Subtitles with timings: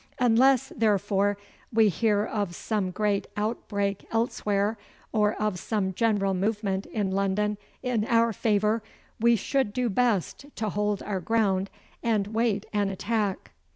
[0.17, 1.37] Unless, therefore,
[1.71, 4.75] we hear of some great outbreak elsewhere,
[5.11, 8.81] or of some general movement in London in our favour,
[9.19, 11.69] we would do best to hold our ground
[12.01, 13.51] and wait an attack.